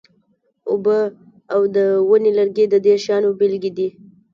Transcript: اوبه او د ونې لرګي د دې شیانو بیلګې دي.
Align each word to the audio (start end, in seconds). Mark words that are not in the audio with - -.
اوبه 0.69 0.97
او 1.53 1.61
د 1.75 1.77
ونې 2.09 2.31
لرګي 2.39 2.65
د 2.69 2.75
دې 2.85 2.95
شیانو 3.03 3.29
بیلګې 3.39 3.71
دي. 3.77 3.89